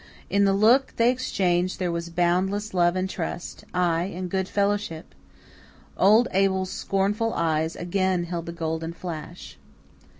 [0.31, 5.13] In the look they exchanged there was boundless love and trust ay, and good fellowship.
[5.95, 9.59] Old Abel's scornful eyes again held the golden flash.